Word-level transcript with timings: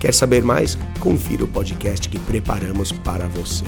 Quer 0.00 0.14
saber 0.14 0.42
mais? 0.42 0.78
Confira 0.98 1.44
o 1.44 1.48
podcast 1.48 2.08
que 2.08 2.18
preparamos 2.18 2.90
para 2.90 3.28
você. 3.28 3.66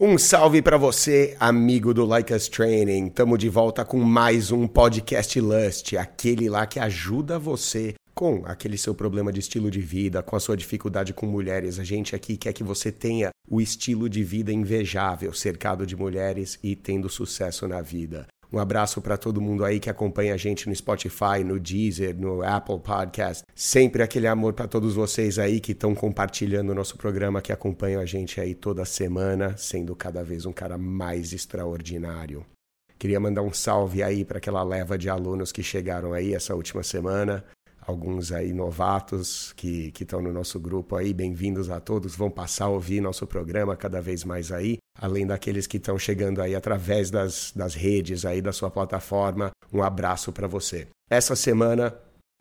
Um 0.00 0.18
salve 0.18 0.62
para 0.62 0.76
você, 0.76 1.36
amigo 1.38 1.94
do 1.94 2.04
Like 2.04 2.34
Us 2.34 2.48
Training. 2.48 3.08
Tamo 3.10 3.38
de 3.38 3.48
volta 3.48 3.84
com 3.84 4.00
mais 4.00 4.50
um 4.50 4.66
podcast 4.66 5.40
Lust, 5.40 5.96
aquele 5.96 6.48
lá 6.48 6.66
que 6.66 6.80
ajuda 6.80 7.38
você 7.38 7.94
com 8.12 8.42
aquele 8.46 8.76
seu 8.76 8.94
problema 8.96 9.32
de 9.32 9.38
estilo 9.38 9.70
de 9.70 9.80
vida, 9.80 10.24
com 10.24 10.34
a 10.34 10.40
sua 10.40 10.56
dificuldade 10.56 11.14
com 11.14 11.26
mulheres. 11.26 11.78
A 11.78 11.84
gente 11.84 12.16
aqui 12.16 12.36
quer 12.36 12.52
que 12.52 12.64
você 12.64 12.90
tenha 12.90 13.30
o 13.48 13.60
estilo 13.60 14.08
de 14.08 14.24
vida 14.24 14.52
invejável, 14.52 15.32
cercado 15.32 15.86
de 15.86 15.94
mulheres 15.94 16.58
e 16.64 16.74
tendo 16.74 17.08
sucesso 17.08 17.68
na 17.68 17.80
vida. 17.80 18.26
Um 18.52 18.58
abraço 18.58 19.00
para 19.00 19.16
todo 19.16 19.40
mundo 19.40 19.64
aí 19.64 19.78
que 19.78 19.88
acompanha 19.88 20.34
a 20.34 20.36
gente 20.36 20.68
no 20.68 20.74
Spotify, 20.74 21.44
no 21.44 21.60
Deezer, 21.60 22.16
no 22.16 22.42
Apple 22.42 22.80
Podcast. 22.80 23.44
Sempre 23.54 24.02
aquele 24.02 24.26
amor 24.26 24.54
para 24.54 24.66
todos 24.66 24.94
vocês 24.94 25.38
aí 25.38 25.60
que 25.60 25.70
estão 25.70 25.94
compartilhando 25.94 26.70
o 26.70 26.74
nosso 26.74 26.96
programa, 26.96 27.40
que 27.40 27.52
acompanham 27.52 28.00
a 28.00 28.06
gente 28.06 28.40
aí 28.40 28.54
toda 28.54 28.84
semana, 28.84 29.56
sendo 29.56 29.94
cada 29.94 30.24
vez 30.24 30.46
um 30.46 30.52
cara 30.52 30.76
mais 30.76 31.32
extraordinário. 31.32 32.44
Queria 32.98 33.20
mandar 33.20 33.42
um 33.42 33.52
salve 33.52 34.02
aí 34.02 34.24
para 34.24 34.38
aquela 34.38 34.62
leva 34.62 34.98
de 34.98 35.08
alunos 35.08 35.52
que 35.52 35.62
chegaram 35.62 36.12
aí 36.12 36.34
essa 36.34 36.54
última 36.54 36.82
semana 36.82 37.44
alguns 37.86 38.32
aí 38.32 38.52
novatos 38.52 39.52
que 39.56 39.92
estão 40.00 40.20
no 40.20 40.32
nosso 40.32 40.58
grupo 40.60 40.96
aí, 40.96 41.12
bem-vindos 41.12 41.70
a 41.70 41.80
todos, 41.80 42.14
vão 42.14 42.30
passar 42.30 42.66
a 42.66 42.68
ouvir 42.68 43.00
nosso 43.00 43.26
programa 43.26 43.76
cada 43.76 44.00
vez 44.00 44.24
mais 44.24 44.52
aí, 44.52 44.78
além 44.98 45.26
daqueles 45.26 45.66
que 45.66 45.76
estão 45.76 45.98
chegando 45.98 46.40
aí 46.40 46.54
através 46.54 47.10
das, 47.10 47.52
das 47.54 47.74
redes 47.74 48.24
aí 48.24 48.40
da 48.40 48.52
sua 48.52 48.70
plataforma, 48.70 49.50
um 49.72 49.82
abraço 49.82 50.32
para 50.32 50.46
você. 50.46 50.86
Essa 51.08 51.34
semana 51.34 51.94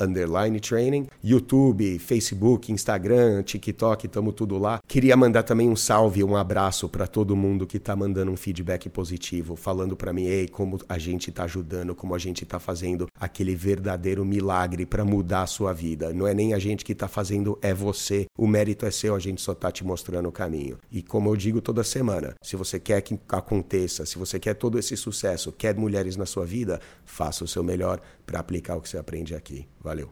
training. 0.61 1.07
YouTube, 1.23 1.99
Facebook, 1.99 2.73
Instagram, 2.73 3.43
TikTok, 3.43 4.09
tamo 4.09 4.33
tudo 4.33 4.59
lá. 4.59 4.81
Queria 4.87 5.17
mandar 5.17 5.45
também 5.45 5.69
um 5.69 5.77
salve, 5.77 6.25
um 6.25 6.37
abraço 6.37 6.89
para 6.89 7.07
todo 7.07 7.37
mundo 7.37 7.67
que 7.67 7.79
tá 7.79 7.95
mandando 7.95 8.33
um 8.33 8.37
feedback 8.37 8.89
positivo, 8.89 9.55
falando 9.55 9.97
para 9.97 10.13
mim, 10.13 10.25
ei, 10.25 10.49
como 10.49 10.79
a 10.89 10.99
gente 10.99 11.31
tá 11.31 11.45
ajudando, 11.45 11.95
como 11.95 12.15
a 12.15 12.19
gente 12.19 12.45
tá 12.45 12.59
fazendo 12.59 13.07
aquele 13.19 13.55
verdadeiro 13.55 14.25
milagre 14.25 14.85
para 14.85 15.05
mudar 15.05 15.43
a 15.43 15.47
sua 15.47 15.73
vida. 15.73 16.13
Não 16.13 16.27
é 16.27 16.35
nem 16.35 16.53
a 16.53 16.59
gente 16.59 16.85
que 16.85 16.95
tá 16.95 17.07
fazendo, 17.07 17.59
é 17.63 17.73
você. 17.73 18.27
O 18.37 18.47
mérito 18.47 18.85
é 18.87 18.91
seu, 18.91 19.15
a 19.15 19.19
gente 19.21 19.41
só 19.41 19.55
tá 19.55 19.71
te 19.71 19.85
mostrando 19.85 20.29
o 20.29 20.33
caminho. 20.33 20.79
E 20.91 21.03
como 21.03 21.31
eu 21.31 21.37
digo 21.45 21.61
toda 21.61 21.85
semana. 21.85 22.35
Se 22.43 22.57
você 22.57 22.81
quer 22.81 23.03
que 23.03 23.19
aconteça, 23.29 24.07
se 24.07 24.17
você 24.17 24.41
quer 24.41 24.55
todo 24.55 24.79
esse 24.79 24.97
sucesso, 24.97 25.53
quer 25.53 25.77
mulheres 25.77 26.17
na 26.17 26.25
sua 26.25 26.47
vida, 26.47 26.81
faça 27.05 27.45
o 27.45 27.49
seu 27.49 27.63
melhor 27.63 28.01
para 28.25 28.41
aplicar 28.41 28.77
o 28.77 28.81
que 28.81 28.89
você 28.89 28.97
aprende 28.97 29.35
aqui. 29.35 29.69
Valeu. 29.79 30.09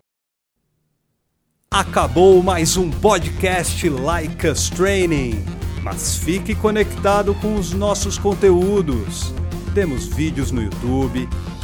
Acabou 1.71 2.43
mais 2.43 2.77
um 2.77 2.91
podcast 2.91 3.89
Like 3.89 4.47
Us 4.47 4.69
Training. 4.69 5.43
Mas 5.83 6.17
fique 6.17 6.55
conectado 6.55 7.35
com 7.37 7.57
os 7.57 7.73
nossos 7.73 8.19
conteúdos. 8.19 9.33
Temos 9.75 10.07
vídeos 10.07 10.51
no 10.51 10.62
YouTube, 10.62 11.27